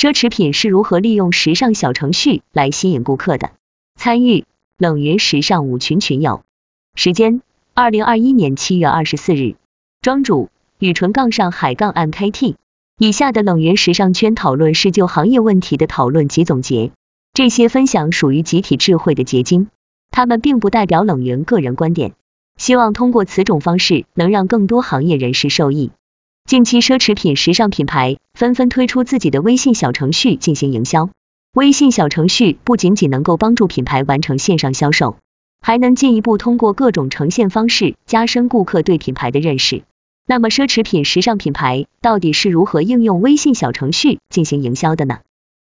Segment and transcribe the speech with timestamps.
[0.00, 3.50] 奢侈品是如何利用时尚小程序来吸引顾客的？
[3.96, 4.46] 参与
[4.78, 6.42] 冷云时尚舞群群友，
[6.94, 7.42] 时间
[7.74, 9.56] 二零二一年七月二十四日，
[10.00, 12.54] 庄主雨纯杠上海杠 MKT。
[12.96, 16.92] 以下的冷云时尚圈讨论是就行业问题的讨论及总结，
[17.34, 19.68] 这些分享属于集体智慧的结晶，
[20.10, 22.14] 他们并不代表冷云个人观点。
[22.56, 25.90] 希望通过此种方式能让更多行业人士受益。
[26.50, 31.08] 近期奢侈品时尚品牌纷纷推出自己的微信小程序进行营销。
[31.52, 35.16] 微信小程序不仅仅能够帮助品牌完成线上销售，
[35.60, 39.84] 还能进一步通过各种呈现方式加深顾客对品牌的认识。
[40.26, 45.20] 那么奢侈品时尚品牌到底是如何应用微信小程序进行营销的呢？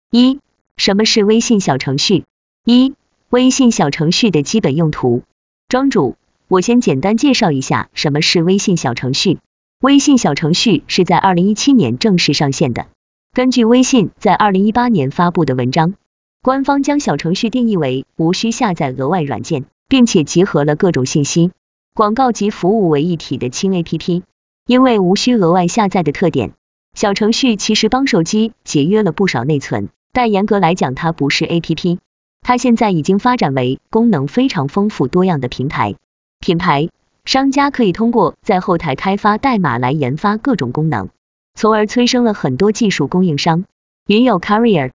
[0.10, 0.40] 一、
[0.78, 2.24] 什么是微信小程序？
[2.64, 2.94] 一、
[3.30, 5.24] 微信小程序的基本用途。
[5.68, 6.16] 庄主。
[6.50, 9.40] 我先简单介绍一下什么是微信小程序。
[9.80, 12.88] 微信小程序是在二零一七年正式上线的。
[13.32, 15.94] 根据微信在二零一八年发布的文章，
[16.42, 21.52] 官方将小程序定义为无需下载额外软件，并且集合了各种信息、
[21.94, 24.24] 广告及服务为一体的轻 A P P。
[24.66, 26.54] 因为无需额外下载的特点，
[26.96, 29.90] 小程序其实帮手机节约了不少内存。
[30.12, 32.00] 但严格来讲，它不是 A P P，
[32.42, 35.94] 它现在已经发展为功能非常丰富多样的平台。
[36.40, 36.90] 品牌
[37.28, 41.10] 商家可以通过在后台开发代码来研发各种功能，
[41.56, 43.66] 从而催生了很多技术供应商。
[44.08, 44.92] 云友 Carrier，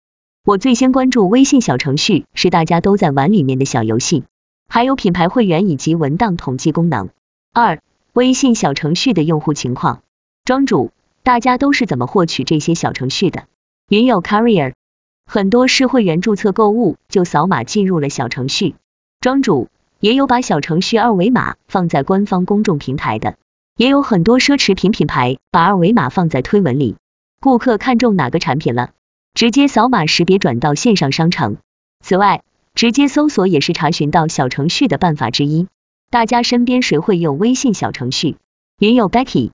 [0.45, 4.25] 我最先关注微信小程序是大家都在玩里面的小游戏，
[4.67, 7.09] 还有品牌会员以及文档统计功能。
[7.52, 7.81] 二、
[8.13, 10.03] 微信小程序的用户情况。
[10.45, 10.91] 庄主，
[11.23, 13.45] 大家都是怎么获取这些小程序的？
[13.89, 14.73] 云友 Carrier，
[15.25, 18.75] 很多是会员注册购物就扫码进入了小程序。
[19.19, 19.67] 庄主。
[20.00, 23.36] 也有把小程序二维码放在官方公众平台的，
[23.75, 26.95] 也有很多奢侈品品牌把二维码放在推文里，
[27.41, 28.91] 顾客看中哪个产品了，
[29.33, 31.58] 直接扫码识别转到线上商城。
[32.02, 32.44] 此外，
[32.75, 35.67] 直接搜索也是查询到小程序的办法之一。
[36.09, 38.38] 大家身边谁会用微信小程序？
[38.79, 39.52] 云友 Becky，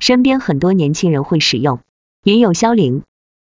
[0.00, 1.78] 身边很多年轻人会使用。
[2.24, 3.04] 云友肖玲，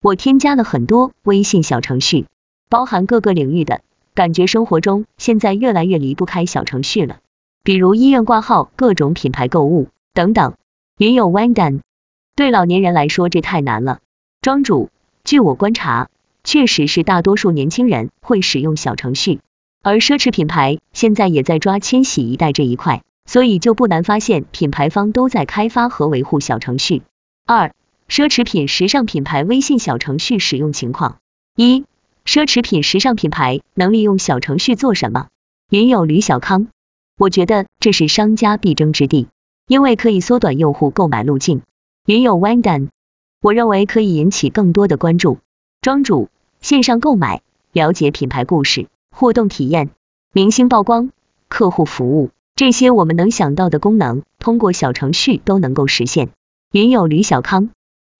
[0.01, 2.25] 我添加了很多微信小程序，
[2.71, 3.83] 包含各个领域的。
[4.21, 7.21] 感觉生活中现在越来越离不开小程序了，
[7.63, 10.57] 比如医院挂号、各种品牌购物等等。
[10.99, 11.81] 云有 Wandan，
[12.37, 14.01] 对老年人来说这太难了。
[14.43, 14.91] 庄主，
[15.25, 16.11] 据我观察，
[16.45, 19.41] 确实是大多数年轻人会使用小程序，
[19.83, 27.01] 而奢侈品牌现在也在抓千禧一代这一块，所以就不难发现品牌方都在开发和维护小程序。
[27.47, 27.73] 二、
[28.07, 31.17] 奢侈品时尚品牌微信小程序使用情况。
[31.57, 31.85] 一
[32.25, 35.29] 奢侈品时尚品牌能利用小程序做什么？
[35.71, 36.69] 云友吕小康，
[37.17, 39.29] 我觉得这是商家必争之地，
[39.67, 41.63] 因为可以缩短用户购买路径。
[42.07, 42.89] 云友 Wandan，
[43.41, 45.39] 我认为可以引起更多的关注。
[45.81, 46.29] 庄主，
[46.61, 47.43] 线上购买、
[47.73, 49.91] 了解品牌故事、互动体验、
[50.33, 51.11] 明星曝光、
[51.49, 56.31] 客户服务，这些我们能想到的功能，通过小程序都能够实现。
[56.73, 57.71] 云友吕小康，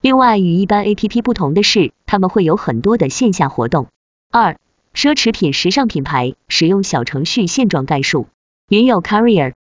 [0.01, 3.87] 另外与一般 APP 不同的是，他们会有很多的线下活动。
[4.31, 4.57] 二、
[4.95, 8.27] 奢侈品时尚品牌使用小程序现状概述。
[8.67, 9.53] 云友 Carrier，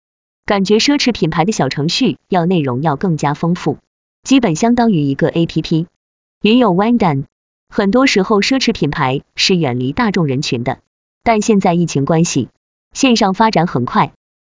[0.47, 3.77] 感觉奢侈品牌的小程序要内容要更加丰富，
[4.23, 5.87] 基本相当于一个 APP。
[6.41, 7.25] 云友 Wandan，
[7.69, 10.79] 很多时候奢侈品牌是远离大众人群的，
[11.23, 12.49] 但现在疫情关系，
[12.95, 14.13] 线上发展很快。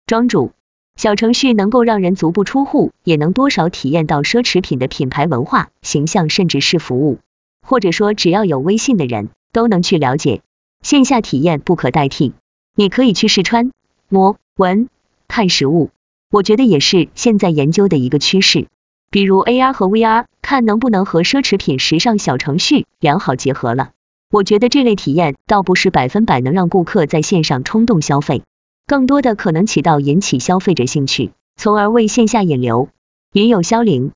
[0.08, 0.52] 庄主，
[0.96, 7.20] 小程序能够让人足不出户，也能多少体验到奢侈品的品牌文化、形象，甚至是服务，
[7.62, 9.30] 或者说只要有微信的人。
[9.56, 10.42] 都能去了解，
[10.82, 12.34] 线下体验不可代替。
[12.76, 13.72] 你可以去试穿、
[14.10, 14.90] 摸、闻、
[15.30, 15.92] 看实物，
[16.30, 18.68] 我觉得也是现在研究的一个趋势。
[19.10, 23.92] 比如 AR 和 VR，看能不能和奢侈品时尚小程序良好结合了。
[24.30, 28.44] 我觉得这类体验倒不是百分百能让顾客在线上冲动消费，
[28.88, 32.90] 更多的可能起到引起消费者兴趣，从而为线下引流。
[33.34, 34.12] 云友销零，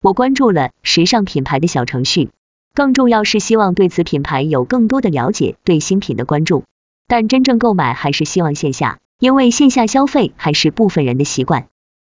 [0.00, 2.30] 我关注了时尚品牌的小程序。
[2.72, 6.62] 更重要是希望对此品牌有更多的了解，对新品的关注。
[7.08, 11.66] 但真正购买还是希望线下，因为线下消费还是部分人的习惯。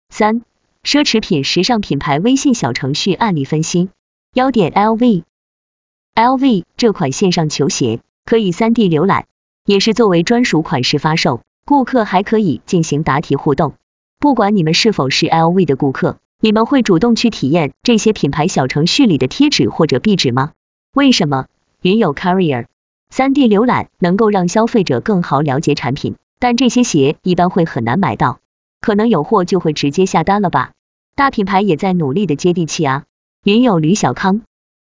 [0.08, 0.43] 三、
[0.84, 3.88] 奢侈品时尚品牌微信小程序案例分析。
[4.34, 9.26] 幺点 LV，LV 这款线上球鞋可以 3D 浏览，
[9.66, 13.75] 也是作为专属款式发售，顾客还可以进行答题互动。
[14.19, 16.19] 不管你们是否是 LV 的顾客。
[16.40, 20.52] 你们会主动去体验这些品牌小程序里的贴纸或者壁纸吗？
[20.93, 21.46] 为什么？
[21.81, 22.66] 云友 Carrier，
[23.08, 28.40] 三 D 浏览能够让消费者更好了解产品，但这些鞋一般会很难买到，
[28.82, 30.72] 可能有货就会直接下单了吧？
[31.16, 33.05] 大品牌也在努力的接地气啊。
[33.43, 34.43] 云友吕小康，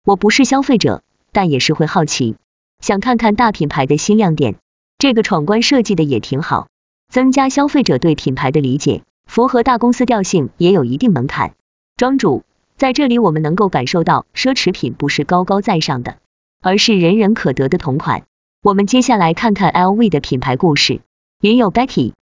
[0.06, 1.02] 我不是消费者，
[1.32, 2.36] 但也是会好奇，
[2.82, 4.58] 想看看大品牌的新亮点。
[5.00, 6.70] 这个闯关设计的也挺好，
[7.08, 11.54] 增加消费者对品牌的理解，符合大公司调性也有一定门槛。
[11.98, 12.44] 庄主，
[12.78, 16.18] 在这里我们能够感受到奢侈品不是高高在上的，
[16.62, 18.24] 而是人人可得的同款。
[18.64, 21.02] 我们接下来看看 LV 的品牌故事。
[21.42, 22.14] 云友 Becky，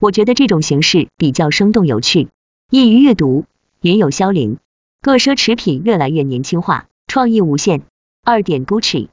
[0.00, 2.28] 我觉得这种形式比较生动有趣，
[2.70, 3.44] 易于阅读。
[3.82, 4.56] 云友肖玲，
[5.02, 7.82] 各奢侈品越来越年轻化，创意无限。
[8.24, 9.08] 二点 Gucci，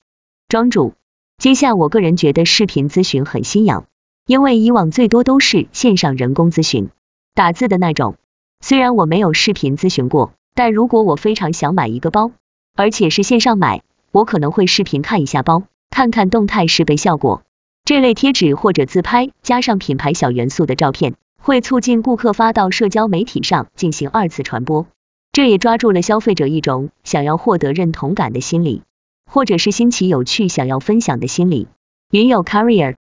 [0.47, 0.93] 庄主。
[1.39, 3.83] 接下我个人觉得视频咨询很新颖，
[4.27, 6.89] 因为以往最多都是线上人工咨询，
[7.33, 8.17] 打字的那种。
[8.59, 12.31] 虽然我没有视频咨询过，但如果我非常想买一个包，
[12.75, 17.41] 而且是线上买，我可能会视频看一下包，看看动态识别效果。
[17.85, 24.87] 这类贴纸或者自拍加上品牌小元素的照片，会促进顾客发到社交媒体上进行二次传播，
[25.31, 28.81] 这也抓住了消费者一种想要获得认同感的心理。
[29.31, 31.67] 或者是新奇有趣想要分享的心理。
[32.09, 32.95] 云友 Carrier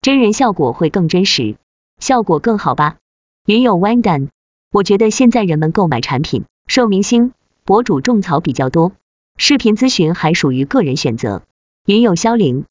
[0.00, 1.56] 真人效果会更真实，
[1.98, 2.98] 效果更好吧？
[3.46, 4.28] 云友 Wangdan
[4.70, 7.32] 我觉得现在人们购买产品受明星
[7.64, 8.92] 博主种草比较多，
[9.36, 11.42] 视频咨询还属于个人选择。
[11.84, 12.64] 云友肖玲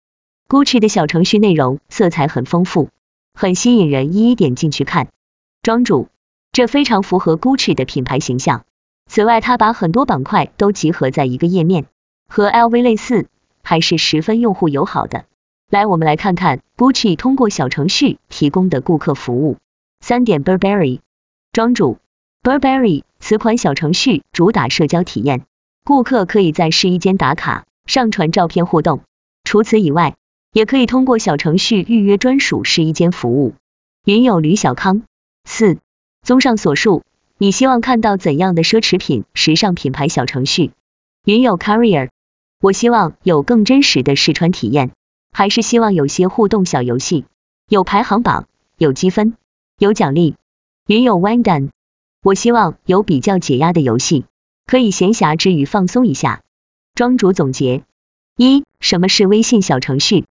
[0.47, 2.87] Gucci 的小程序内容色彩很丰富，
[3.33, 5.09] 很吸引人，一一点进去看。
[5.61, 6.07] 庄主
[6.53, 8.63] 这非常符合 Gucci 的品牌形象。
[9.09, 11.87] 此外，他把很多板块都集合在一个页面。
[12.33, 13.27] 和 LV 类似，
[13.61, 15.25] 还是十分用户友好的。
[15.69, 19.57] 来，我们来看看 Gucci 通过小程序提供的顾客服务。
[19.99, 21.01] 三点 Burberry
[21.51, 21.97] 庄主
[22.41, 25.45] Burberry 此款小程序主打社交体验，
[25.83, 29.01] 顾客可以在试衣间打卡、上传照片互动。
[29.43, 30.15] 除此以外，
[30.53, 33.55] 也可以通过小程序预约专属试衣间服务。
[34.05, 35.03] 云友吕小康
[35.43, 35.79] 四，
[36.21, 37.03] 综上所述，
[37.37, 40.71] 你希望看到怎样的奢侈品时尚品牌小程序？
[41.25, 42.07] 云友 Carrier。
[42.61, 44.91] 我希望有更真实的试穿体验，
[45.31, 47.25] 还是希望有些互动小游戏，
[47.67, 48.47] 有排行榜，
[48.77, 49.35] 有积分，
[49.79, 50.35] 有奖励。
[50.85, 51.71] 云有 Wangdan，
[52.21, 54.25] 我希望有比较解压的游戏，
[54.67, 56.43] 可以闲暇之余放松一下。
[56.93, 57.83] 庄主总结：
[58.37, 60.25] 一、什么是微信小程序？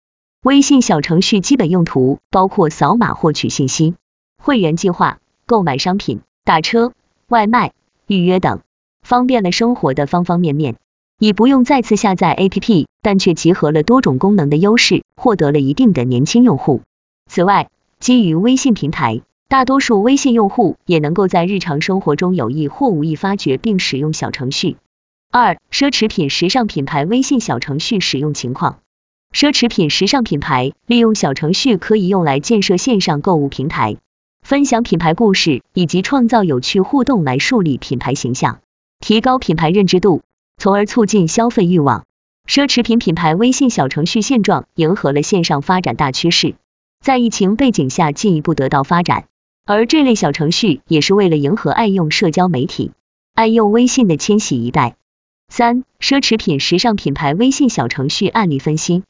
[0.44, 3.96] 微信小程序基本用途包括扫码获取信息、
[4.38, 6.92] 会员计划、购买商品、打车、
[7.30, 7.72] 外卖、
[8.06, 8.60] 预约等，
[9.02, 10.76] 方便了生活的方方面面。
[11.20, 16.82] 已不用再次下载 APP，但却集合了多种功能的优势，获得了一定的年轻用户。
[17.28, 24.78] 此外，基于微信平台，大多数微信用户也能够在日常生活中有意或无意发掘并使用小程序。
[25.32, 28.78] 二、奢侈品时尚品牌微信小程序使用情况。
[29.34, 33.98] 奢侈品时尚品牌利用小程序可以用来建设线上购物平台，
[34.44, 38.60] 分享品牌故事以及创造有趣互动来树立品牌形象，
[39.00, 40.22] 提高品牌认知度。
[40.58, 42.04] 从而促进消费欲望。
[42.48, 46.56] 奢侈品品牌微信小程序现状迎合了线上发展大趋势，
[47.02, 49.26] 在疫情背景下进一步得到发展。
[49.66, 52.92] 而这类小程序也是为了迎合爱用社交媒体、
[53.34, 54.96] 爱用微信的千禧一代。
[55.50, 59.04] 三、奢侈品时尚品牌微信小程序案例分析。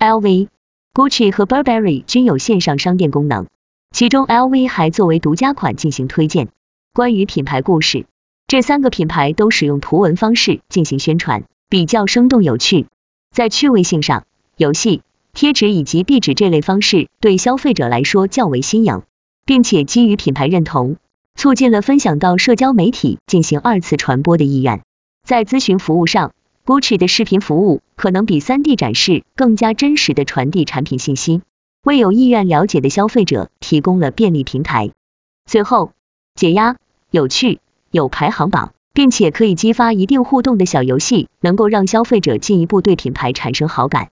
[0.00, 0.48] LV、
[0.92, 3.46] Gucci 和 Burberry 均有线上商店功能，
[3.92, 6.48] 其中 LV 还作为独家款进行推荐。
[6.92, 8.06] 关于品牌故事。
[8.50, 12.88] 这三个品牌都使用图文方式进行宣传，比较生动有趣。
[13.30, 14.24] 在趣味性上，
[14.56, 15.02] 游戏、
[15.32, 19.02] 贴纸以及壁纸这类方式对消费者来说较为新颖，
[19.46, 20.96] 并且基于品牌认同，
[21.36, 24.82] 促进了分享到社交媒体进行二次传播的意愿。
[25.24, 26.32] 在咨询服务上
[26.66, 31.42] ，Gucci 的视频服务可能比 3D 展示更加真实的传递产品信息，
[31.84, 34.90] 为有意愿了解的消费者提供了便利平台。
[35.48, 35.92] 最后，
[36.34, 36.78] 解压，
[37.12, 37.60] 有趣。
[37.90, 44.10] 有排行榜，并且可以激发一定互动的小游戏，能够让消费者进一步对品牌产生好感，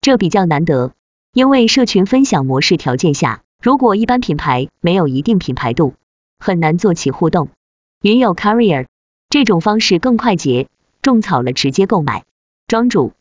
[0.00, 0.92] 这比较难得。
[1.32, 5.94] 因为社群分享模式条件下，如果一般品牌没有一定品牌度，
[6.40, 7.50] 很难做起互动。
[8.02, 8.86] 云友 Carrier
[9.28, 10.66] 这种方式更快捷，
[11.02, 12.24] 种草了直接购买。
[12.66, 13.12] 庄主，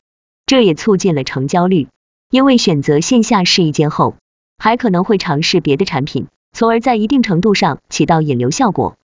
[0.47, 1.87] 这也促进了成交率，
[2.31, 4.15] 因为选择线下试衣间后，
[4.57, 8.95] 还可能会尝试别的产品，从而在一定程度上起到引流效果。